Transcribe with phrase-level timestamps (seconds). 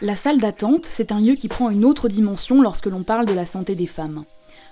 [0.00, 3.32] La salle d'attente, c'est un lieu qui prend une autre dimension lorsque l'on parle de
[3.32, 4.22] la santé des femmes.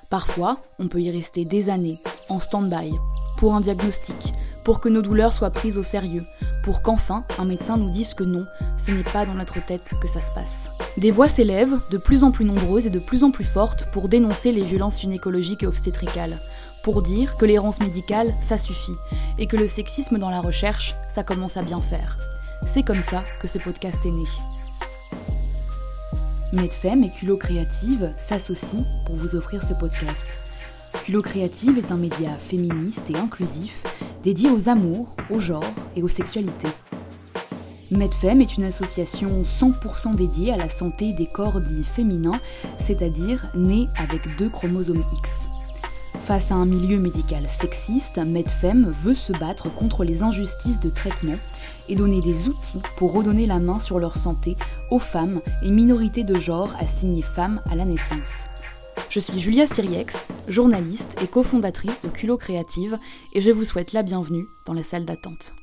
[0.09, 2.93] Parfois, on peut y rester des années, en stand-by,
[3.37, 6.25] pour un diagnostic, pour que nos douleurs soient prises au sérieux,
[6.62, 8.46] pour qu'enfin un médecin nous dise que non,
[8.77, 10.71] ce n'est pas dans notre tête que ça se passe.
[10.96, 14.08] Des voix s'élèvent, de plus en plus nombreuses et de plus en plus fortes, pour
[14.08, 16.39] dénoncer les violences gynécologiques et obstétricales,
[16.85, 18.96] pour dire que l'errance médicale, ça suffit,
[19.39, 22.17] et que le sexisme dans la recherche, ça commence à bien faire.
[22.64, 24.25] C'est comme ça que ce podcast est né.
[26.53, 30.27] Medfem et Culot Créative s'associent pour vous offrir ce podcast.
[31.03, 33.83] Culot Créative est un média féministe et inclusif
[34.23, 35.64] dédié aux amours, au genre
[35.97, 36.69] et aux sexualités.
[37.91, 42.41] Medfem est une association 100% dédiée à la santé des corps dits féminins,
[42.78, 45.48] c'est-à-dire nés avec deux chromosomes X.
[46.23, 51.39] Face à un milieu médical sexiste, Medfem veut se battre contre les injustices de traitement
[51.89, 54.56] et donner des outils pour redonner la main sur leur santé
[54.91, 58.47] aux femmes et minorités de genre assignées femmes à la naissance.
[59.09, 62.98] Je suis Julia Siriex, journaliste et cofondatrice de Culot Créative,
[63.34, 65.55] et je vous souhaite la bienvenue dans la salle d'attente.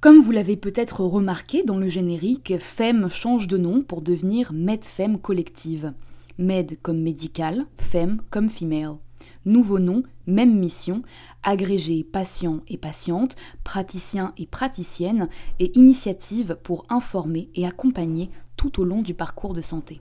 [0.00, 5.16] Comme vous l'avez peut-être remarqué dans le générique, FEM change de nom pour devenir MedFem
[5.20, 5.92] Collective.
[6.38, 8.96] Med comme médical, Fem comme female.
[9.44, 11.02] Nouveau nom, même mission,
[11.42, 18.84] agrégés patients et patientes, praticiens et praticiennes, et initiative pour informer et accompagner tout au
[18.84, 20.00] long du parcours de santé.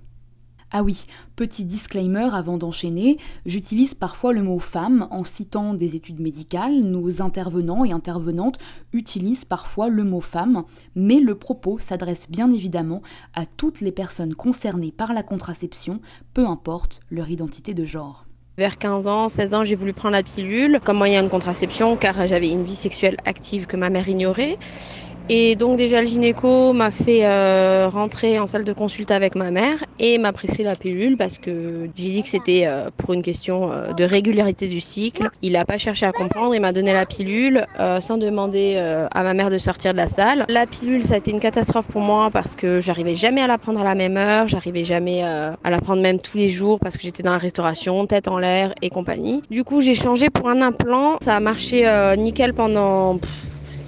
[0.74, 6.22] Ah oui, petit disclaimer avant d'enchaîner, j'utilise parfois le mot femme en citant des études
[6.22, 8.58] médicales, nos intervenants et intervenantes
[8.94, 10.64] utilisent parfois le mot femme,
[10.96, 13.02] mais le propos s'adresse bien évidemment
[13.34, 16.00] à toutes les personnes concernées par la contraception,
[16.34, 18.24] peu importe leur identité de genre.
[18.58, 22.28] Vers 15 ans, 16 ans, j'ai voulu prendre la pilule comme moyen de contraception car
[22.28, 24.58] j'avais une vie sexuelle active que ma mère ignorait.
[25.34, 29.50] Et donc déjà le gynéco m'a fait euh, rentrer en salle de consulte avec ma
[29.50, 33.22] mère et m'a prescrit la pilule parce que j'ai dit que c'était euh, pour une
[33.22, 35.30] question euh, de régularité du cycle.
[35.42, 37.66] Il n'a pas cherché à comprendre, il m'a donné la pilule
[38.02, 40.46] sans demander à ma mère de sortir de la salle.
[40.50, 43.58] La pilule ça a été une catastrophe pour moi parce que j'arrivais jamais à la
[43.58, 46.98] prendre à la même heure, j'arrivais jamais à la prendre même tous les jours parce
[46.98, 49.44] que j'étais dans la restauration, tête en l'air et compagnie.
[49.50, 51.86] Du coup j'ai changé pour un implant, ça a marché
[52.18, 53.18] nickel pendant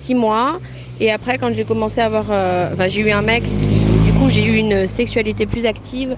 [0.04, 0.60] 6 mois.
[1.00, 2.28] Et après, quand j'ai commencé à avoir.
[2.30, 3.80] Euh, enfin, j'ai eu un mec qui.
[4.06, 6.18] Du coup, j'ai eu une sexualité plus active.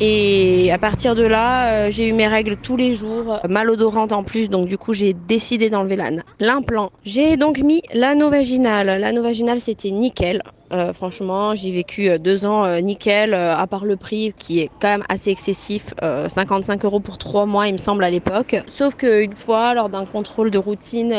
[0.00, 4.24] Et à partir de là, euh, j'ai eu mes règles tous les jours, malodorantes en
[4.24, 5.96] plus, donc du coup j'ai décidé d'enlever
[6.40, 6.90] l'implant.
[7.04, 9.00] J'ai donc mis l'anneau vaginal.
[9.00, 10.42] L'anneau vaginal c'était nickel.
[10.72, 14.70] Euh, franchement, j'ai vécu euh, deux ans euh, nickel, à part le prix qui est
[14.80, 18.56] quand même assez excessif, 55 euros pour trois mois, il me semble à l'époque.
[18.68, 21.10] Sauf qu'une fois, lors d'un contrôle de routine,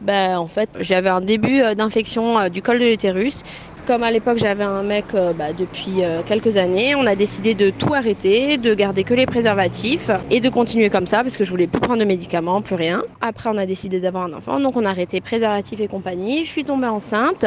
[0.00, 0.46] ben,
[0.80, 3.42] j'avais un début d'infection du col de l'utérus
[3.86, 7.94] comme à l'époque j'avais un mec bah, depuis quelques années, on a décidé de tout
[7.94, 11.66] arrêter, de garder que les préservatifs et de continuer comme ça parce que je voulais
[11.66, 13.02] plus prendre de médicaments, plus rien.
[13.22, 16.44] Après on a décidé d'avoir un enfant, donc on a arrêté préservatifs et compagnie.
[16.44, 17.46] Je suis tombée enceinte.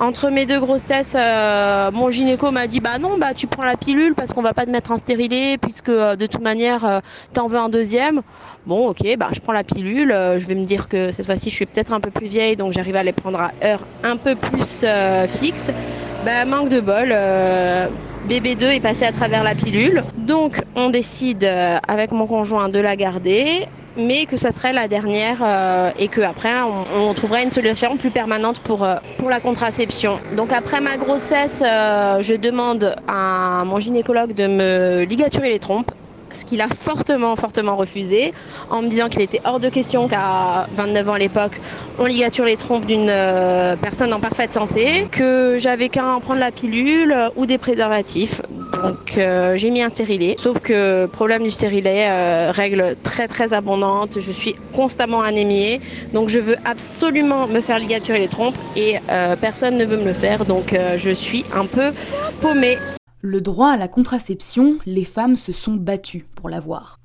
[0.00, 3.76] Entre mes deux grossesses, euh, mon gynéco m'a dit bah non, bah tu prends la
[3.76, 7.00] pilule parce qu'on va pas te mettre un stérilet puisque euh, de toute manière euh,
[7.32, 8.22] t'en veux un deuxième.
[8.64, 10.10] Bon, ok, bah je prends la pilule.
[10.10, 12.72] je vais me dire que cette fois-ci je suis peut-être un peu plus vieille donc
[12.72, 14.84] j'arrive à les prendre à heure un peu plus
[15.26, 15.70] fixe.
[16.24, 17.12] Bah manque de bol.
[18.28, 20.04] Bébé 2 est passé à travers la pilule.
[20.16, 21.44] Donc on décide
[21.88, 23.66] avec mon conjoint de la garder
[23.96, 28.10] mais que ça serait la dernière euh, et qu'après on, on, trouverait une solution plus
[28.10, 30.18] permanente pour, euh, pour la contraception.
[30.36, 35.90] Donc après ma grossesse, euh, je demande à mon gynécologue de me ligaturer les trompes
[36.30, 38.32] ce qu'il a fortement, fortement refusé,
[38.70, 41.60] en me disant qu'il était hors de question qu'à 29 ans à l'époque,
[41.98, 43.12] on ligature les trompes d'une
[43.80, 48.40] personne en parfaite santé, que j'avais qu'à en prendre la pilule ou des préservatifs.
[48.82, 50.36] Donc euh, j'ai mis un stérilet.
[50.38, 54.18] Sauf que problème du stérilet, euh, règle très très abondante.
[54.20, 55.80] Je suis constamment anémiée.
[56.12, 60.04] Donc je veux absolument me faire ligaturer les trompes et euh, personne ne veut me
[60.04, 60.44] le faire.
[60.44, 61.92] Donc je suis un peu
[62.40, 62.76] paumée.
[63.20, 67.00] Le droit à la contraception, les femmes se sont battues pour l'avoir.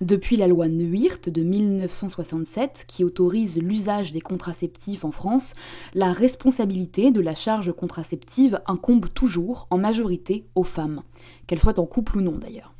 [0.00, 5.54] Depuis la loi Neuwirth de 1967, qui autorise l'usage des contraceptifs en France,
[5.94, 11.02] la responsabilité de la charge contraceptive incombe toujours, en majorité, aux femmes,
[11.46, 12.71] qu'elles soient en couple ou non d'ailleurs.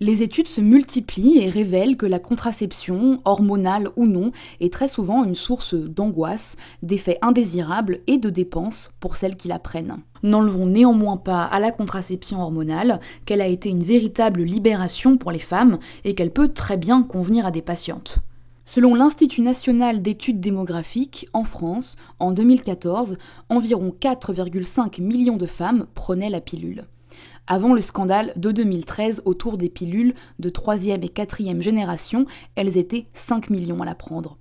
[0.00, 4.30] Les études se multiplient et révèlent que la contraception, hormonale ou non,
[4.60, 9.58] est très souvent une source d'angoisse, d'effets indésirables et de dépenses pour celles qui la
[9.58, 9.98] prennent.
[10.22, 15.40] N'enlevons néanmoins pas à la contraception hormonale qu'elle a été une véritable libération pour les
[15.40, 18.20] femmes et qu'elle peut très bien convenir à des patientes.
[18.64, 23.18] Selon l'Institut national d'études démographiques, en France, en 2014,
[23.48, 26.86] environ 4,5 millions de femmes prenaient la pilule.
[27.50, 33.06] Avant le scandale de 2013 autour des pilules de 3e et 4e génération, elles étaient
[33.14, 34.36] 5 millions à la prendre.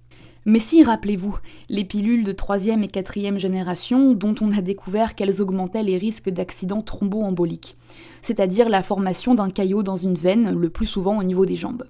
[0.46, 1.38] Mais si, rappelez-vous,
[1.70, 6.30] les pilules de 3e et 4e génération dont on a découvert qu'elles augmentaient les risques
[6.30, 7.78] d'accidents thromboemboliques,
[8.22, 11.86] c'est-à-dire la formation d'un caillot dans une veine, le plus souvent au niveau des jambes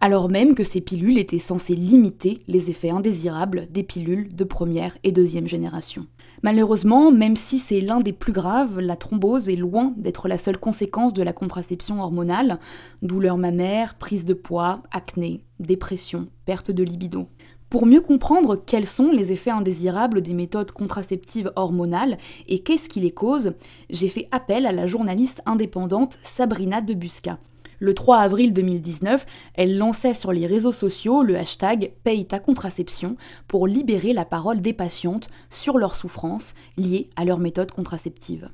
[0.00, 4.96] alors même que ces pilules étaient censées limiter les effets indésirables des pilules de première
[5.02, 6.06] et deuxième génération.
[6.46, 10.58] Malheureusement, même si c'est l'un des plus graves, la thrombose est loin d'être la seule
[10.58, 12.60] conséquence de la contraception hormonale,
[13.02, 17.26] douleurs mammaires, prise de poids, acné, dépression, perte de libido.
[17.68, 22.16] Pour mieux comprendre quels sont les effets indésirables des méthodes contraceptives hormonales
[22.46, 23.54] et qu'est-ce qui les cause,
[23.90, 27.40] j'ai fait appel à la journaliste indépendante Sabrina Debusca,
[27.78, 33.16] le 3 avril 2019, elle lançait sur les réseaux sociaux le hashtag Paye ta contraception
[33.48, 38.50] pour libérer la parole des patientes sur leurs souffrances liées à leur méthode contraceptive.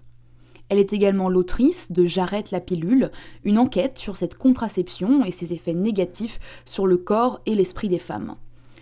[0.68, 3.10] Elle est également l'autrice de J'arrête la pilule,
[3.44, 7.98] une enquête sur cette contraception et ses effets négatifs sur le corps et l'esprit des
[7.98, 8.36] femmes.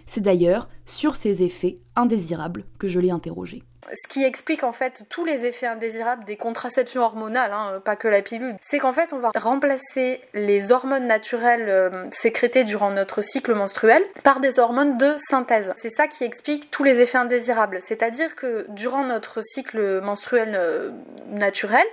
[0.04, 3.62] C'est d'ailleurs sur ces effets indésirables que je l'ai interrogée
[3.94, 8.08] ce qui explique en fait tous les effets indésirables des contraceptions hormonales, hein, pas que
[8.08, 13.22] la pilule, c'est qu'en fait on va remplacer les hormones naturelles euh, sécrétées durant notre
[13.22, 15.72] cycle menstruel par des hormones de synthèse.
[15.76, 20.90] C'est ça qui explique tous les effets indésirables, c'est-à-dire que durant notre cycle menstruel euh,
[21.28, 21.86] naturel,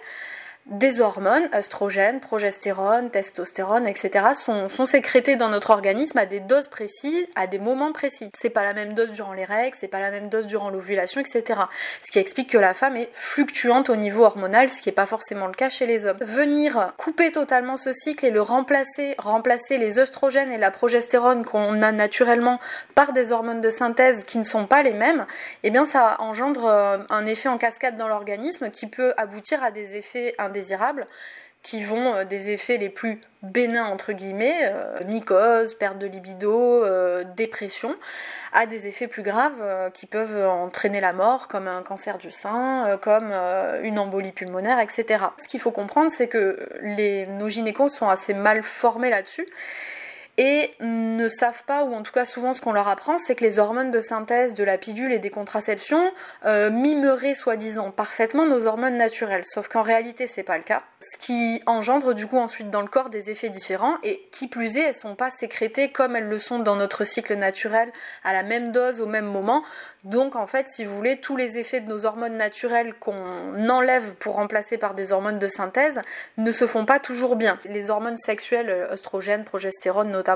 [0.69, 7.25] des hormones, oestrogènes, progestérone, testostérone, etc., sont, sécrétées dans notre organisme à des doses précises,
[7.35, 8.29] à des moments précis.
[8.37, 11.21] C'est pas la même dose durant les règles, c'est pas la même dose durant l'ovulation,
[11.21, 11.61] etc.
[12.01, 15.05] Ce qui explique que la femme est fluctuante au niveau hormonal, ce qui n'est pas
[15.05, 16.17] forcément le cas chez les hommes.
[16.21, 21.81] Venir couper totalement ce cycle et le remplacer, remplacer les oestrogènes et la progestérone qu'on
[21.81, 22.59] a naturellement
[22.93, 25.25] par des hormones de synthèse qui ne sont pas les mêmes,
[25.63, 29.71] eh bien ça engendre euh, un effet en cascade dans l'organisme qui peut aboutir à
[29.71, 30.35] des effets
[31.67, 36.85] qui vont euh, des effets les plus bénins entre guillemets, euh, mycose, perte de libido,
[36.85, 37.95] euh, dépression,
[38.53, 42.97] à des effets plus graves qui peuvent entraîner la mort, comme un cancer du sein,
[43.01, 43.31] comme
[43.83, 45.25] une embolie pulmonaire, etc.
[45.37, 49.47] Ce qu'il faut comprendre, c'est que les, nos gynécos sont assez mal formés là-dessus
[50.37, 53.43] et ne savent pas, ou en tout cas souvent ce qu'on leur apprend, c'est que
[53.43, 56.11] les hormones de synthèse de la pilule et des contraceptions
[56.45, 61.17] euh, mimeraient soi-disant parfaitement nos hormones naturelles, sauf qu'en réalité c'est pas le cas, ce
[61.17, 64.81] qui engendre du coup ensuite dans le corps des effets différents, et qui plus est,
[64.81, 67.91] elles sont pas sécrétées comme elles le sont dans notre cycle naturel,
[68.23, 69.63] à la même dose, au même moment,
[70.03, 74.13] donc en fait si vous voulez, tous les effets de nos hormones naturelles qu'on enlève
[74.15, 75.99] pour remplacer par des hormones de synthèse
[76.37, 77.57] ne se font pas toujours bien.
[77.65, 80.26] Les hormones sexuelles, oestrogènes, progestérone notamment,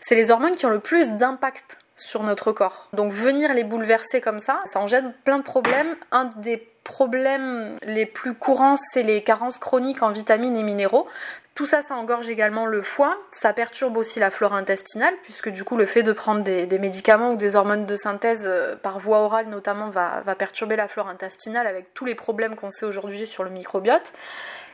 [0.00, 2.88] c'est les hormones qui ont le plus d'impact sur notre corps.
[2.92, 5.96] Donc venir les bouleverser comme ça, ça en gêne plein de problèmes.
[6.12, 11.06] Un des problèmes les plus courants, c'est les carences chroniques en vitamines et minéraux.
[11.54, 15.64] Tout ça, ça engorge également le foie, ça perturbe aussi la flore intestinale, puisque du
[15.64, 19.18] coup le fait de prendre des, médicaments ou des hormones de synthèse euh, par voie
[19.18, 23.42] orale notamment va perturber la flore intestinale avec tous les problèmes qu'on sait aujourd'hui sur
[23.42, 24.12] le microbiote.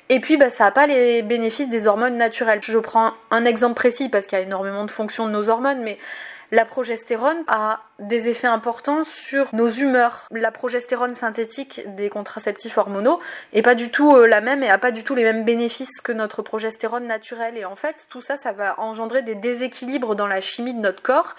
[0.08, 2.60] Et puis, bah, ça n'a pas les bénéfices des hormones naturelles.
[2.62, 5.82] Je prends un exemple précis parce qu'il y a énormément de fonctions de nos hormones,
[5.82, 5.98] mais
[6.50, 10.26] la progestérone a des effets importants sur nos humeurs.
[10.32, 13.20] La progestérone synthétique des contraceptifs hormonaux
[13.52, 16.00] est pas du tout euh, la même et a pas du tout les mêmes bénéfices
[16.02, 17.56] que notre progestérone naturelle.
[17.56, 21.02] Et en fait, tout ça, ça va engendrer des déséquilibres dans la chimie de notre
[21.02, 21.34] corps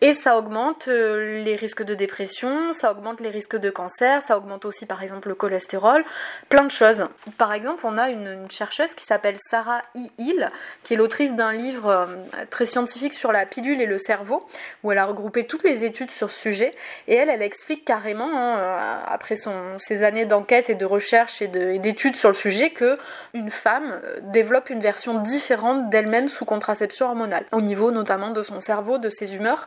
[0.00, 4.36] et ça augmente euh, les risques de dépression, ça augmente les risques de cancer, ça
[4.36, 6.04] augmente aussi par exemple le cholestérol,
[6.48, 7.06] plein de choses.
[7.38, 10.00] Par exemple, on a une, chercheuse qui s'appelle Sarah E.
[10.18, 10.50] Hill,
[10.84, 12.06] qui est l'autrice d'un livre euh,
[12.50, 14.46] très scientifique sur la pilule et le cerveau,
[14.84, 16.74] où elle a regroupé toutes les études sur ce sujet.
[17.08, 21.42] Et elle, elle explique carrément, hein, euh, après son, ses années d'enquête et de recherche
[21.42, 22.98] et d'études sur le sujet, que
[23.34, 28.42] une femme euh, développe une version différente d'elle-même sous contraception hormonale, au niveau notamment de
[28.42, 29.64] son cerveau, de ses humeurs,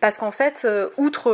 [0.00, 1.32] parce qu'en fait, euh, outre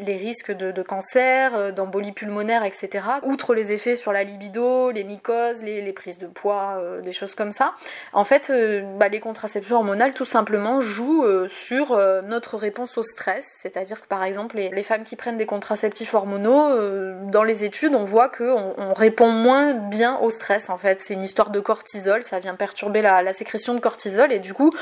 [0.00, 5.62] les risques de, cancer, d'embolie pulmonaire, etc., outre les effets sur la libido, les mycoses,
[5.62, 7.74] les, prises de poids, des choses comme ça,
[8.12, 8.52] en fait,
[8.98, 14.22] bah, les contraceptions hormonales tout simplement jouent sur notre réponse au stress c'est-à-dire que par
[14.22, 18.74] exemple les, femmes qui prennent des contraceptifs hormonaux, euh, dans les études on voit qu'on
[18.76, 21.00] on répond moins bien au stress en fait.
[21.00, 24.72] C'est une histoire de cortisol, ça vient perturber la, sécrétion de cortisol et du coup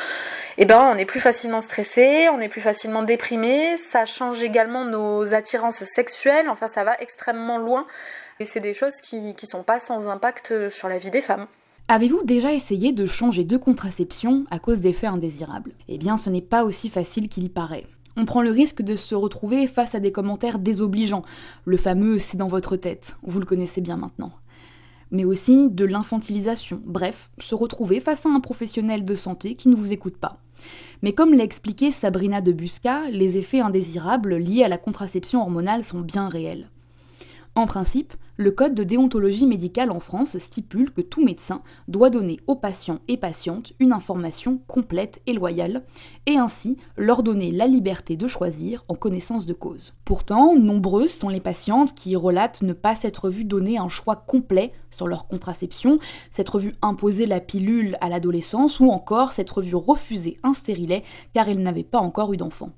[0.56, 4.84] eh ben, on est plus facilement stressé, on est plus facilement déprimé, ça change également
[4.84, 7.86] nos attirances sexuelles, enfin ça va extrêmement loin
[8.40, 11.46] et c'est des choses qui, qui sont pas sans impact sur la vie des femmes.
[11.90, 15.72] Avez-vous déjà essayé de changer de contraception à cause d'effets indésirables?
[15.88, 17.86] Eh bien, ce n'est pas aussi facile qu'il y paraît.
[18.20, 21.22] On prend le risque de se retrouver face à des commentaires désobligeants,
[21.64, 24.32] le fameux c'est dans votre tête, vous le connaissez bien maintenant.
[25.12, 29.76] Mais aussi de l'infantilisation, bref, se retrouver face à un professionnel de santé qui ne
[29.76, 30.40] vous écoute pas.
[31.00, 35.84] Mais comme l'a expliqué Sabrina de Busca, les effets indésirables liés à la contraception hormonale
[35.84, 36.68] sont bien réels.
[37.58, 42.38] En principe, le Code de déontologie médicale en France stipule que tout médecin doit donner
[42.46, 45.84] aux patients et patientes une information complète et loyale,
[46.26, 49.92] et ainsi leur donner la liberté de choisir en connaissance de cause.
[50.04, 54.70] Pourtant, nombreuses sont les patientes qui relatent ne pas s'être vues donner un choix complet
[54.88, 55.98] sur leur contraception,
[56.30, 61.02] s'être vues imposer la pilule à l'adolescence ou encore s'être vues refuser un stérilet
[61.34, 62.70] car elles n'avaient pas encore eu d'enfant.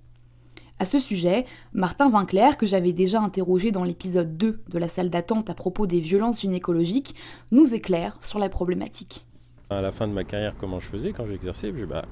[0.81, 1.45] À ce sujet,
[1.75, 5.87] Martin Vinclair, que j'avais déjà interrogé dans l'épisode 2 de la salle d'attente à propos
[5.87, 7.15] des violences gynécologiques,
[7.51, 9.27] nous éclaire sur la problématique.
[9.69, 12.07] À la fin de ma carrière, comment je faisais quand j'exerçais bah,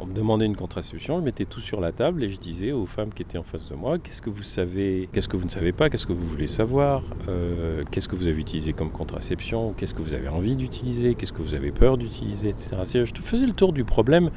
[0.00, 2.84] On me demandait une contraception, je mettais tout sur la table et je disais aux
[2.84, 5.50] femmes qui étaient en face de moi qu'est-ce que vous savez, qu'est-ce que vous ne
[5.50, 9.72] savez pas, qu'est-ce que vous voulez savoir, euh, qu'est-ce que vous avez utilisé comme contraception,
[9.72, 13.04] qu'est-ce que vous avez envie d'utiliser, qu'est-ce que vous avez peur d'utiliser, etc.
[13.04, 14.32] Je faisais le tour du problème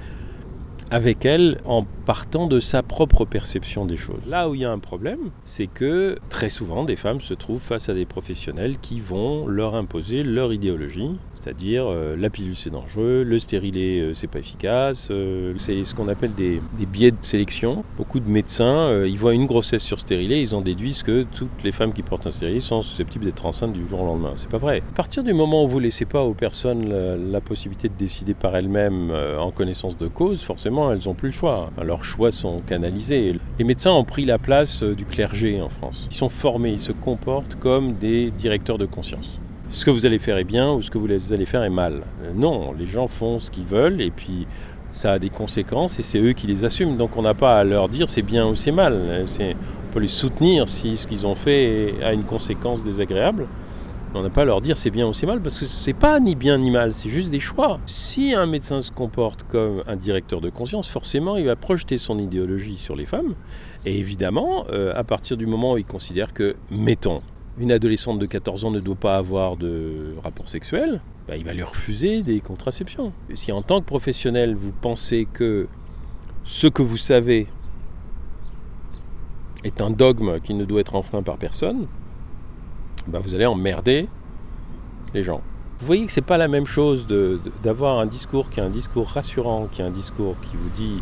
[0.93, 4.27] avec elle en partant de sa propre perception des choses.
[4.29, 7.61] Là où il y a un problème, c'est que très souvent des femmes se trouvent
[7.61, 12.69] face à des professionnels qui vont leur imposer leur idéologie, c'est-à-dire euh, la pilule c'est
[12.69, 17.17] dangereux, le stérilet euh, c'est pas efficace, euh, c'est ce qu'on appelle des, biais de
[17.21, 17.83] sélection.
[17.97, 21.71] Beaucoup de médecins, ils voient une grossesse sur stérilet, ils en déduisent que toutes les
[21.71, 24.33] femmes qui portent un stérilet sont susceptibles d'être enceintes du jour au lendemain.
[24.35, 24.83] C'est pas vrai.
[24.91, 28.55] À partir du moment où vous laissez pas aux personnes la, possibilité de décider par
[28.55, 31.71] elles-mêmes en connaissance de cause, forcément elles ont plus le choix.
[31.83, 33.35] Leurs choix sont canalisés.
[33.57, 36.07] Les médecins ont pris la place du clergé en France.
[36.11, 39.39] Ils sont formés, ils se comportent comme des directeurs de conscience
[39.73, 42.03] ce que vous allez faire est bien ou ce que vous allez faire est mal.
[42.23, 44.45] Euh, non, les gens font ce qu'ils veulent et puis
[44.91, 46.95] ça a des conséquences et c'est eux qui les assument.
[46.95, 49.25] Donc on n'a pas à leur dire c'est bien ou c'est mal.
[49.39, 53.47] On peut les soutenir si ce qu'ils ont fait a une conséquence désagréable.
[54.15, 56.19] On n'a pas à leur dire c'est bien ou c'est mal parce que c'est pas
[56.19, 57.79] ni bien ni mal, c'est juste des choix.
[57.87, 62.19] Si un médecin se comporte comme un directeur de conscience, forcément il va projeter son
[62.19, 63.33] idéologie sur les femmes.
[63.85, 67.21] Et évidemment, euh, à partir du moment où il considère que, mettons,
[67.57, 71.53] une adolescente de 14 ans ne doit pas avoir de rapport sexuel, bah, il va
[71.53, 73.13] lui refuser des contraceptions.
[73.33, 75.67] si en tant que professionnel, vous pensez que
[76.43, 77.47] ce que vous savez
[79.63, 81.87] est un dogme qui ne doit être enfreint par personne,
[83.07, 84.07] bah, vous allez emmerder
[85.13, 85.41] les gens.
[85.79, 87.07] Vous voyez que ce n'est pas la même chose
[87.63, 91.01] d'avoir un discours qui est un discours rassurant, qui est un discours qui vous dit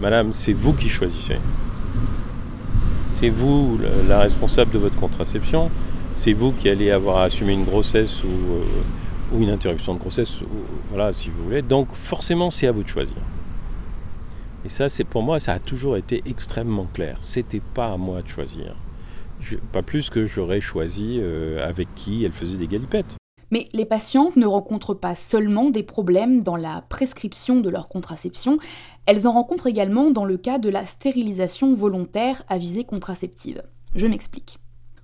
[0.00, 1.36] Madame, c'est vous qui choisissez
[3.20, 5.70] c'est vous la responsable de votre contraception,
[6.14, 10.38] c'est vous qui allez avoir à assumer une grossesse ou, euh, une interruption de grossesse,
[10.88, 11.60] voilà, si vous voulez.
[11.60, 13.18] Donc forcément, c'est à vous de choisir.
[14.64, 17.18] Et ça, c'est pour moi, ça a toujours été extrêmement clair.
[17.20, 18.74] C'était pas à moi de choisir.
[19.72, 23.16] Pas plus que j'aurais choisi euh, avec qui elle faisait des galipettes.
[23.50, 28.58] Mais les patientes ne rencontrent pas seulement des problèmes dans la prescription de leur contraception,
[29.06, 33.62] elles en rencontrent également dans le cas de la stérilisation volontaire à visée contraceptive.
[33.96, 34.58] Je m'explique.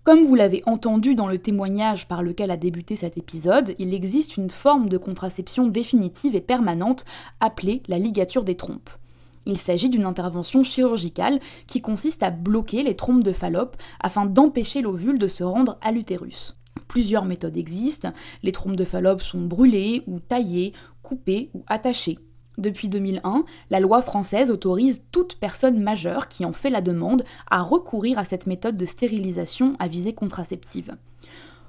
[0.05, 4.37] Comme vous l'avez entendu dans le témoignage par lequel a débuté cet épisode, il existe
[4.37, 7.05] une forme de contraception définitive et permanente
[7.41, 8.91] appelée la ligature des trompes.
[9.47, 11.39] Il s'agit d'une intervention chirurgicale
[11.69, 15.93] qui consiste à bloquer les trompes de Fallope afin d'empêcher l'ovule de se rendre à
[15.93, 16.57] l'utérus.
[16.89, 18.13] Plusieurs méthodes existent.
[18.43, 20.73] Les trompes de Fallope sont brûlées ou taillées,
[21.03, 22.19] coupées ou attachées.
[22.59, 27.63] Depuis 2001, la loi française autorise toute personne majeure qui en fait la demande à
[27.63, 30.97] recourir à cette méthode de stérilisation à visée contraceptive.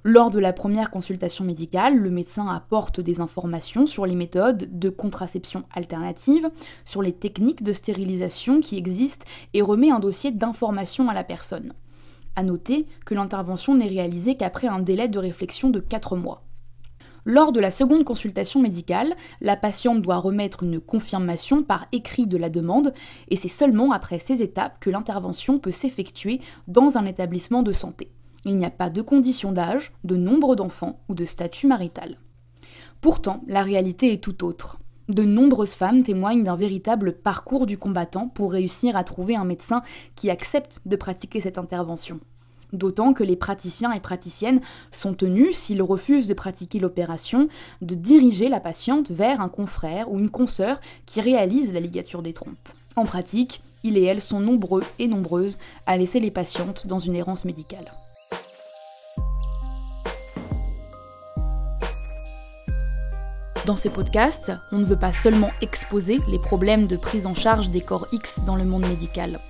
[0.09, 4.89] Lors de la première consultation médicale, le médecin apporte des informations sur les méthodes de
[4.89, 6.49] contraception alternative,
[6.85, 11.73] sur les techniques de stérilisation qui existent et remet un dossier d'information à la personne.
[12.37, 16.45] À noter que l'intervention n'est réalisée qu'après un délai de réflexion de 4 mois.
[17.25, 22.37] Lors de la seconde consultation médicale, la patiente doit remettre une confirmation par écrit de
[22.37, 22.93] la demande,
[23.27, 28.13] et c'est seulement après ces étapes que l'intervention peut s'effectuer dans un établissement de santé.
[28.47, 32.17] Il n'y a pas de condition d'âge, de nombre d'enfants ou de statut marital.
[33.01, 34.79] Pourtant, la réalité est tout autre.
[35.09, 39.81] De nombreuses femmes témoignent d'un véritable parcours du combattant pour réussir à trouver un médecin
[40.15, 42.21] qui accepte de pratiquer cette intervention.
[42.71, 44.61] D'autant que les praticiens et praticiennes
[44.91, 47.49] sont tenus, s'ils refusent de pratiquer l'opération,
[47.81, 52.31] de diriger la patiente vers un confrère ou une consoeur qui réalise la ligature des
[52.31, 52.69] trompes.
[52.95, 57.15] En pratique, il et elle sont nombreux et nombreuses à laisser les patientes dans une
[57.15, 57.91] errance médicale.
[63.67, 67.69] Dans ces podcasts, on ne veut pas seulement exposer les problèmes de prise en charge
[67.69, 69.41] des corps X dans le monde médical.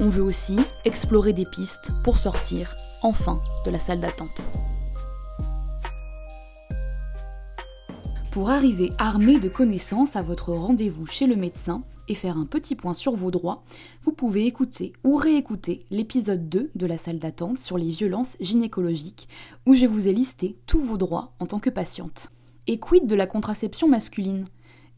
[0.00, 0.56] On veut aussi
[0.86, 4.48] explorer des pistes pour sortir, enfin, de la salle d'attente.
[8.30, 12.74] Pour arriver armé de connaissances à votre rendez-vous chez le médecin et faire un petit
[12.74, 13.64] point sur vos droits,
[14.02, 19.28] vous pouvez écouter ou réécouter l'épisode 2 de la salle d'attente sur les violences gynécologiques,
[19.66, 22.30] où je vous ai listé tous vos droits en tant que patiente.
[22.70, 24.44] Et quid de la contraception masculine?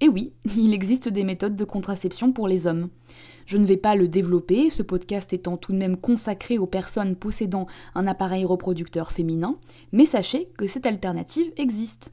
[0.01, 2.89] Eh oui, il existe des méthodes de contraception pour les hommes.
[3.47, 7.15] Je ne vais pas le développer, ce podcast étant tout de même consacré aux personnes
[7.15, 9.57] possédant un appareil reproducteur féminin,
[9.93, 12.13] mais sachez que cette alternative existe.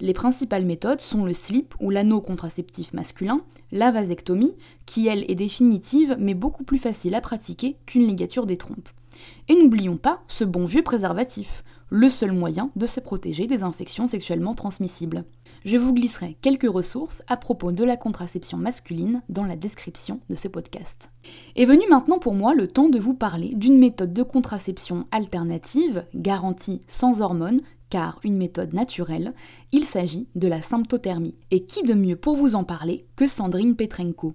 [0.00, 5.36] Les principales méthodes sont le slip ou l'anneau contraceptif masculin, la vasectomie, qui elle est
[5.36, 8.88] définitive mais beaucoup plus facile à pratiquer qu'une ligature des trompes.
[9.48, 14.06] Et n'oublions pas ce bon vieux préservatif, le seul moyen de se protéger des infections
[14.06, 15.24] sexuellement transmissibles.
[15.64, 20.36] Je vous glisserai quelques ressources à propos de la contraception masculine dans la description de
[20.36, 21.10] ce podcast.
[21.56, 26.04] Est venu maintenant pour moi le temps de vous parler d'une méthode de contraception alternative,
[26.14, 29.32] garantie sans hormones, car une méthode naturelle,
[29.72, 31.36] il s'agit de la symptothermie.
[31.50, 34.34] Et qui de mieux pour vous en parler que Sandrine Petrenko?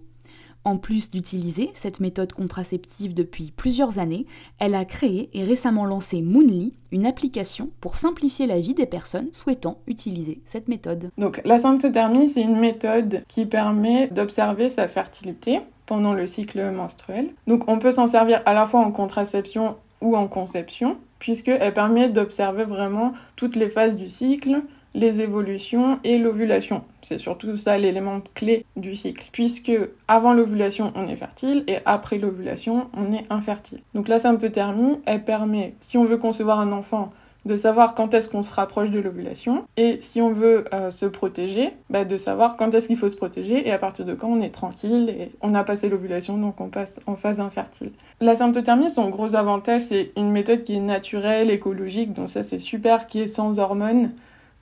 [0.65, 4.25] En plus d'utiliser cette méthode contraceptive depuis plusieurs années,
[4.60, 9.27] elle a créé et récemment lancé Moonly, une application pour simplifier la vie des personnes
[9.32, 11.12] souhaitant utiliser cette méthode.
[11.17, 17.34] Donc la symptothermie, c'est une méthode qui permet d'observer sa fertilité pendant le cycle menstruel.
[17.48, 22.10] Donc on peut s'en servir à la fois en contraception ou en conception, puisqu'elle permet
[22.10, 24.62] d'observer vraiment toutes les phases du cycle,
[24.94, 26.84] les évolutions et l'ovulation.
[27.02, 29.72] C'est surtout ça l'élément clé du cycle, puisque
[30.08, 33.82] avant l'ovulation on est fertile et après l'ovulation on est infertile.
[33.94, 37.12] Donc la symptothermie, elle permet, si on veut concevoir un enfant,
[37.46, 41.06] de savoir quand est-ce qu'on se rapproche de l'ovulation et si on veut euh, se
[41.06, 44.30] protéger, bah, de savoir quand est-ce qu'il faut se protéger et à partir de quand
[44.30, 47.92] on est tranquille et on a passé l'ovulation donc on passe en phase infertile.
[48.22, 52.60] La symptothermie, son gros avantage, c'est une méthode qui est naturelle, écologique, donc ça c'est
[52.60, 54.12] super, qui est sans hormones.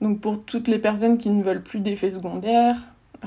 [0.02, 2.76] Donc pour toutes les personnes qui ne veulent plus d'effets secondaires,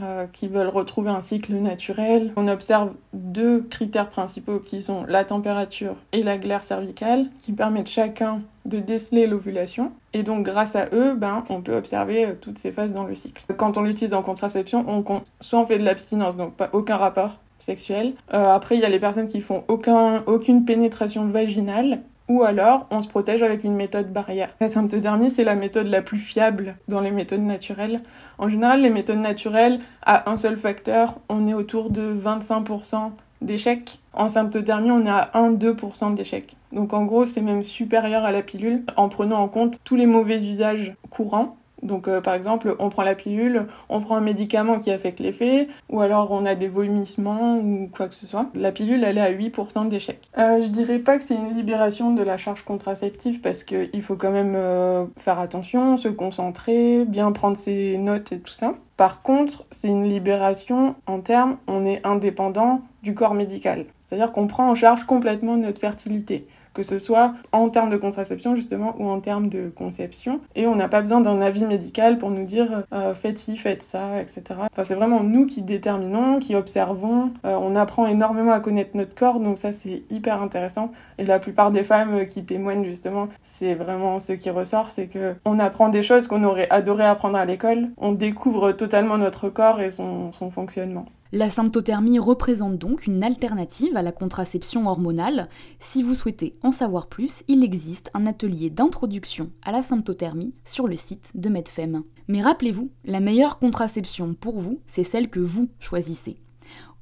[0.04, 5.24] euh, qui veulent retrouver un cycle naturel, on observe deux critères principaux qui sont la
[5.24, 9.94] température et la glaire cervicale, qui permettent chacun de déceler l'ovulation.
[10.12, 13.16] Et donc grâce à eux, ben, on peut observer euh, toutes ces phases dans le
[13.16, 13.42] cycle.
[13.56, 17.38] Quand on l'utilise en contraception, on, soit on fait de l'abstinence, donc pas aucun rapport
[17.60, 18.16] sexuel.
[18.34, 22.88] Euh, après, il y a les personnes qui font aucun, aucune pénétration vaginale ou alors,
[22.90, 24.50] on se protège avec une méthode barrière.
[24.60, 28.02] La symptothermie, c'est la méthode la plus fiable dans les méthodes naturelles.
[28.38, 33.12] En général, les méthodes naturelles, à un seul facteur, on est autour de 25%
[33.42, 34.00] d'échecs.
[34.14, 36.56] En symptothermie, on est à 1-2% d'échecs.
[36.72, 40.08] Donc en gros, c'est même supérieur à la pilule en prenant en compte tous les
[40.08, 44.80] mauvais usages courants donc euh, par exemple, on prend la pilule, on prend un médicament
[44.80, 48.48] qui affecte l'effet, ou alors on a des vomissements ou quoi que ce soit.
[48.56, 50.20] La pilule, elle est à 8% d'échec.
[50.38, 54.16] Euh, je dirais pas que c'est une libération de la charge contraceptive parce qu'il faut
[54.16, 58.76] quand même euh, faire attention, se concentrer, bien prendre ses notes et tout ça.
[58.98, 63.86] Par contre, c'est une libération en termes, on est indépendant du corps médical.
[64.00, 68.54] C'est-à-dire qu'on prend en charge complètement notre fertilité que ce soit en termes de contraception
[68.54, 70.42] justement ou en termes de conception.
[70.56, 73.82] Et on n'a pas besoin d'un avis médical pour nous dire euh, faites ci, faites
[73.82, 74.44] ça, etc.
[74.72, 77.32] Enfin, c'est vraiment nous qui déterminons, qui observons.
[77.46, 80.92] Euh, on apprend énormément à connaître notre corps, donc ça c'est hyper intéressant.
[81.18, 85.34] Et la plupart des femmes qui témoignent justement, c'est vraiment ce qui ressort, c'est que
[85.46, 87.90] on apprend des choses qu'on aurait adoré apprendre à l'école.
[87.98, 91.06] On découvre totalement notre corps et son fonctionnement.
[91.38, 95.50] La symptothermie représente donc une alternative à la contraception hormonale.
[95.80, 100.88] Si vous souhaitez en savoir plus, il existe un atelier d'introduction à la symptothermie sur
[100.88, 102.04] le site de Medfem.
[102.30, 106.38] Mais rappelez-vous, la meilleure contraception pour vous, c'est celle que vous choisissez.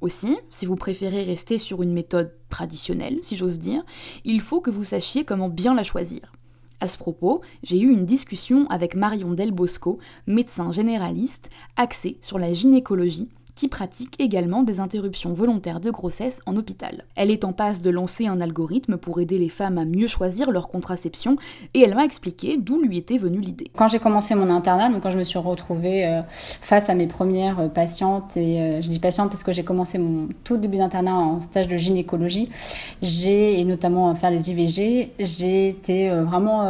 [0.00, 3.84] Aussi, si vous préférez rester sur une méthode traditionnelle, si j'ose dire,
[4.24, 6.32] il faut que vous sachiez comment bien la choisir.
[6.80, 12.40] À ce propos, j'ai eu une discussion avec Marion Del Bosco, médecin généraliste, axée sur
[12.40, 17.04] la gynécologie qui pratique également des interruptions volontaires de grossesse en hôpital.
[17.14, 20.50] Elle est en passe de lancer un algorithme pour aider les femmes à mieux choisir
[20.50, 21.36] leur contraception
[21.72, 23.70] et elle m'a expliqué d'où lui était venue l'idée.
[23.76, 27.06] Quand j'ai commencé mon internat, donc quand je me suis retrouvée euh, face à mes
[27.06, 30.78] premières euh, patientes, et euh, je dis patientes parce que j'ai commencé mon tout début
[30.78, 32.50] d'internat en stage de gynécologie,
[33.02, 36.60] j'ai, et notamment faire des IVG, j'ai été vraiment,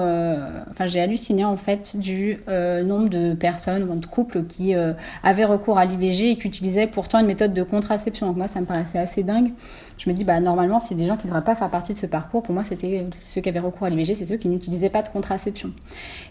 [0.70, 4.74] enfin j'ai halluciné en fait du nombre de personnes de couples qui
[5.22, 8.26] avaient recours à l'IVG et qui utilisaient utilisaient pourtant une méthode de contraception.
[8.26, 9.52] Donc moi, ça me paraissait assez dingue.
[9.96, 11.98] Je me dis, bah normalement, c'est des gens qui ne devraient pas faire partie de
[11.98, 12.42] ce parcours.
[12.42, 15.08] Pour moi, c'était ceux qui avaient recours à l'IVG, c'est ceux qui n'utilisaient pas de
[15.08, 15.70] contraception.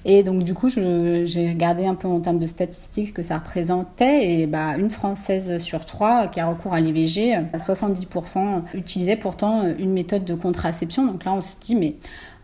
[0.05, 3.37] Et donc du coup, j'ai regardé un peu en termes de statistiques ce que ça
[3.37, 4.31] représentait.
[4.31, 9.93] Et bah une Française sur trois qui a recours à l'IVG, 70% utilisait pourtant une
[9.93, 11.05] méthode de contraception.
[11.05, 11.95] Donc là, on se dit, mais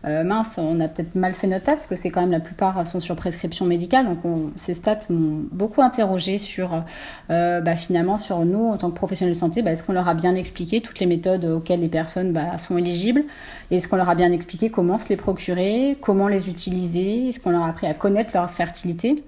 [0.06, 2.40] euh, mince, on a peut-être mal fait notre taf parce que c'est quand même la
[2.40, 4.06] plupart sont sur prescription médicale.
[4.06, 4.18] Donc
[4.56, 6.84] ces stats m'ont beaucoup interrogé sur
[7.30, 10.08] euh, bah, finalement sur nous en tant que professionnels de santé, bah, est-ce qu'on leur
[10.08, 13.24] a bien expliqué toutes les méthodes auxquelles les personnes bah, sont éligibles?
[13.70, 17.28] Est-ce qu'on leur a bien expliqué comment se les procurer, comment les utiliser?
[17.28, 19.22] Est-ce qu'on leur a appris à connaître leur fertilité?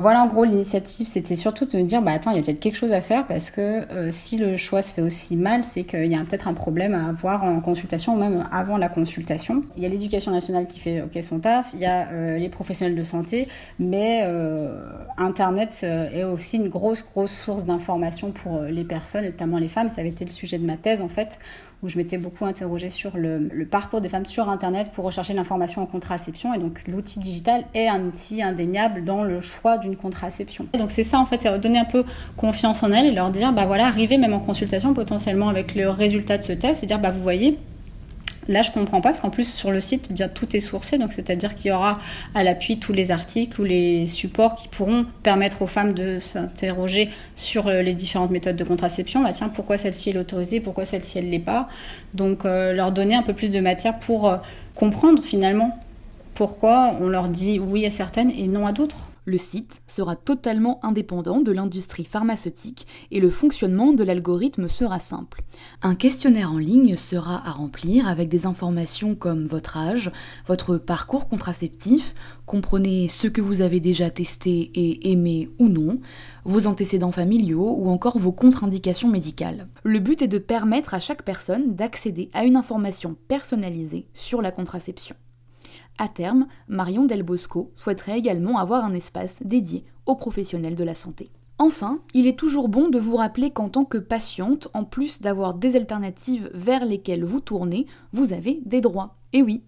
[0.00, 2.58] Voilà, en gros, l'initiative, c'était surtout de me dire, bah attends, il y a peut-être
[2.58, 3.60] quelque chose à faire parce que
[3.92, 6.94] euh, si le choix se fait aussi mal, c'est qu'il y a peut-être un problème
[6.94, 9.62] à avoir en consultation ou même avant la consultation.
[9.76, 12.48] Il y a l'éducation nationale qui fait ok son taf, il y a euh, les
[12.48, 13.46] professionnels de santé,
[13.78, 19.68] mais euh, Internet est aussi une grosse, grosse source d'information pour les personnes, notamment les
[19.68, 19.90] femmes.
[19.90, 21.38] Ça avait été le sujet de ma thèse en fait,
[21.82, 25.82] où je m'étais beaucoup interrogée sur le, parcours des femmes sur Internet pour rechercher l'information
[25.82, 26.52] en contraception.
[26.54, 30.66] Et donc l'outil digital est un outil indéniable dans le choix d'une contraception.
[30.78, 32.04] Donc c'est ça en fait, c'est donner un peu
[32.36, 35.88] confiance en elles et leur dire, bah voilà, arriver même en consultation potentiellement avec le
[35.88, 37.58] résultat de ce test, et dire, bah vous voyez,
[38.48, 41.12] Là, je comprends pas parce qu'en plus sur le site, bien tout est sourcé, donc
[41.12, 41.98] c'est-à-dire qu'il y aura
[42.34, 47.10] à l'appui tous les articles ou les supports qui pourront permettre aux femmes de s'interroger
[47.36, 49.22] sur euh, les différentes méthodes de contraception.
[49.22, 51.68] Bah tiens, pourquoi celle-ci est autorisée, pourquoi celle-ci elle l'est pas?
[52.14, 54.36] Donc euh, leur donner un peu plus de matière pour euh,
[54.74, 55.78] comprendre finalement
[56.34, 59.09] pourquoi on leur dit oui à certaines et non à d'autres.
[59.26, 65.42] Le site sera totalement indépendant de l'industrie pharmaceutique et le fonctionnement de l'algorithme sera simple.
[65.82, 70.10] Un questionnaire en ligne sera à remplir avec des informations comme votre âge,
[70.46, 72.14] votre parcours contraceptif,
[72.46, 76.00] comprenez ce que vous avez déjà testé et aimé ou non,
[76.44, 79.68] vos antécédents familiaux ou encore vos contre-indications médicales.
[79.82, 84.50] Le but est de permettre à chaque personne d'accéder à une information personnalisée sur la
[84.50, 85.16] contraception.
[86.02, 90.94] À terme, Marion Del Bosco souhaiterait également avoir un espace dédié aux professionnels de la
[90.94, 91.30] santé.
[91.58, 95.52] Enfin, il est toujours bon de vous rappeler qu'en tant que patiente, en plus d'avoir
[95.52, 97.84] des alternatives vers lesquelles vous tournez,
[98.14, 99.16] vous avez des droits.
[99.34, 99.62] Et oui.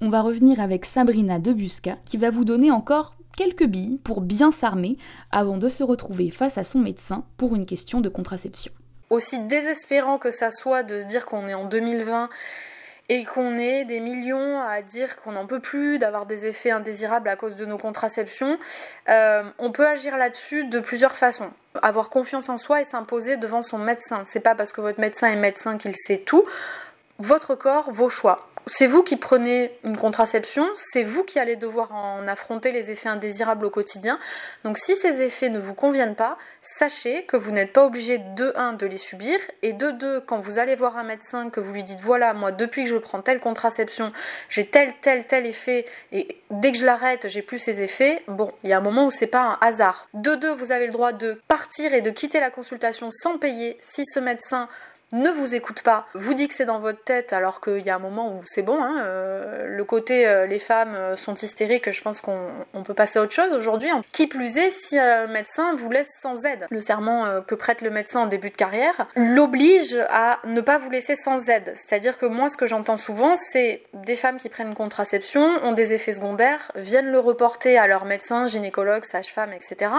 [0.00, 4.52] On va revenir avec Sabrina Debusca qui va vous donner encore quelques billes pour bien
[4.52, 4.96] s'armer
[5.30, 8.72] avant de se retrouver face à son médecin pour une question de contraception.
[9.10, 12.30] Aussi désespérant que ça soit de se dire qu'on est en 2020
[13.10, 17.28] et qu'on ait des millions à dire qu'on n'en peut plus, d'avoir des effets indésirables
[17.28, 18.56] à cause de nos contraceptions,
[19.08, 21.50] euh, on peut agir là-dessus de plusieurs façons.
[21.82, 24.22] Avoir confiance en soi et s'imposer devant son médecin.
[24.26, 26.44] C'est pas parce que votre médecin est médecin qu'il sait tout.
[27.18, 31.92] Votre corps, vos choix c'est vous qui prenez une contraception, c'est vous qui allez devoir
[31.92, 34.18] en affronter les effets indésirables au quotidien.
[34.64, 38.52] Donc si ces effets ne vous conviennent pas, sachez que vous n'êtes pas obligé de
[38.56, 41.72] 1 de les subir et de 2 quand vous allez voir un médecin que vous
[41.72, 44.12] lui dites voilà, moi depuis que je prends telle contraception,
[44.48, 48.22] j'ai tel tel tel effet et dès que je l'arrête, j'ai plus ces effets.
[48.28, 50.06] Bon, il y a un moment où c'est pas un hasard.
[50.14, 53.78] De 2, vous avez le droit de partir et de quitter la consultation sans payer
[53.80, 54.68] si ce médecin
[55.12, 57.96] ne vous écoute pas, vous dit que c'est dans votre tête alors qu'il y a
[57.96, 61.90] un moment où c'est bon, hein, euh, le côté euh, les femmes euh, sont hystériques,
[61.90, 63.88] je pense qu'on peut passer à autre chose aujourd'hui.
[64.12, 67.90] Qui plus est, si un médecin vous laisse sans aide, le serment que prête le
[67.90, 71.72] médecin en début de carrière l'oblige à ne pas vous laisser sans aide.
[71.74, 75.92] C'est-à-dire que moi, ce que j'entends souvent, c'est des femmes qui prennent contraception, ont des
[75.92, 79.90] effets secondaires, viennent le reporter à leur médecin, gynécologue, sage-femme, etc.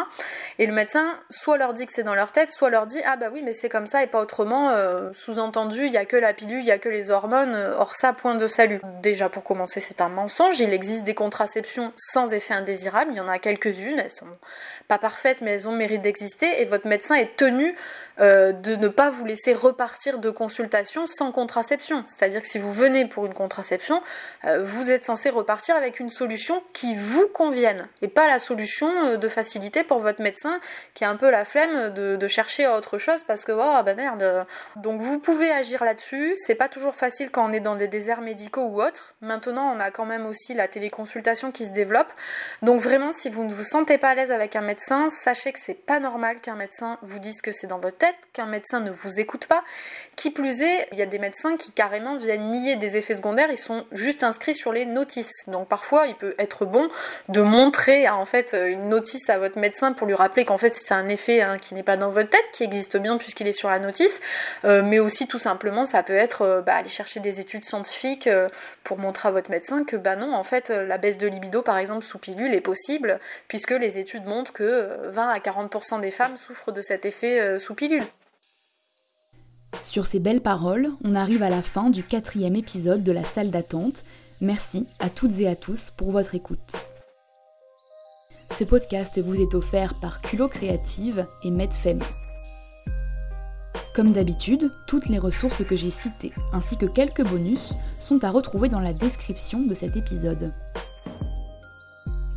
[0.60, 3.18] Et le médecin soit leur dit que c'est dans leur tête, soit leur dit ah
[3.18, 4.72] bah oui mais c'est comme ça et pas autrement
[5.14, 8.14] sous-entendu, il n'y a que la pilule, il n'y a que les hormones, or ça,
[8.14, 8.82] point de salut.
[9.02, 10.60] Déjà, pour commencer, c'est un mensonge.
[10.60, 14.28] Il existe des contraceptions sans effet indésirable, il y en a quelques-unes, elles sont
[14.88, 17.76] pas parfaites, mais elles ont mérite d'exister, et votre médecin est tenu
[18.20, 22.04] euh, de ne pas vous laisser repartir de consultation sans contraception.
[22.08, 24.02] C'est-à-dire que si vous venez pour une contraception,
[24.46, 28.88] euh, vous êtes censé repartir avec une solution qui vous convienne, et pas la solution
[29.04, 30.60] euh, de facilité pour votre médecin
[30.94, 34.46] qui a un peu la flemme de, chercher autre chose parce que, oh, bah merde.
[34.92, 36.34] Donc vous pouvez agir là-dessus.
[36.36, 39.16] C'est pas toujours facile quand on est dans des déserts médicaux ou autres.
[39.22, 42.12] Maintenant, on a quand même aussi la téléconsultation qui se développe.
[42.62, 45.60] Donc vraiment, si vous ne vous sentez pas à l'aise avec un médecin, sachez que
[45.64, 48.92] c'est pas normal qu'un médecin vous dise que c'est dans votre tête, qu'un médecin ne
[48.92, 49.64] vous écoute pas.
[50.18, 53.48] Qui plus est, il y a des médecins qui carrément viennent nier des effets secondaires.
[53.50, 55.48] Ils sont juste inscrits sur les notices.
[55.48, 56.90] Donc parfois, il peut être bon
[57.30, 60.94] de montrer en fait une notice à votre médecin pour lui rappeler qu'en fait c'est
[60.94, 63.70] un effet hein, qui n'est pas dans votre tête, qui existe bien puisqu'il est sur
[63.70, 64.20] la notice.
[64.66, 68.30] Euh, mais aussi tout simplement, ça peut être bah, aller chercher des études scientifiques
[68.84, 71.78] pour montrer à votre médecin que bah non, en fait, la baisse de libido, par
[71.78, 76.38] exemple, sous pilule est possible, puisque les études montrent que 20 à 40% des femmes
[76.38, 78.06] souffrent de cet effet sous pilule.
[79.82, 83.50] Sur ces belles paroles, on arrive à la fin du quatrième épisode de la salle
[83.50, 84.04] d'attente.
[84.42, 86.76] Merci à toutes et à tous pour votre écoute.
[88.58, 92.02] Ce podcast vous est offert par Culot Créative et Medfem.
[93.94, 98.70] Comme d'habitude, toutes les ressources que j'ai citées, ainsi que quelques bonus, sont à retrouver
[98.70, 100.54] dans la description de cet épisode.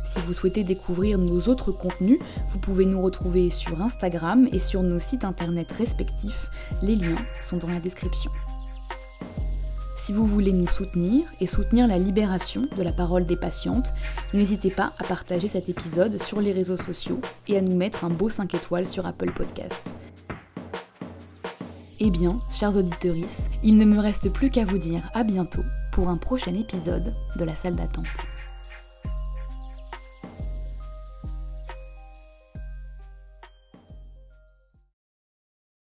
[0.05, 4.83] Si vous souhaitez découvrir nos autres contenus, vous pouvez nous retrouver sur Instagram et sur
[4.83, 6.51] nos sites internet respectifs.
[6.81, 8.31] Les liens sont dans la description.
[9.97, 13.93] Si vous voulez nous soutenir et soutenir la libération de la parole des patientes,
[14.33, 18.09] n'hésitez pas à partager cet épisode sur les réseaux sociaux et à nous mettre un
[18.09, 19.95] beau 5 étoiles sur Apple Podcast.
[22.01, 23.15] Eh bien, chers auditeurs,
[23.63, 27.43] il ne me reste plus qu'à vous dire à bientôt pour un prochain épisode de
[27.45, 28.05] la salle d'attente.